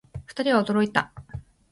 [0.25, 1.13] 二人は驚いた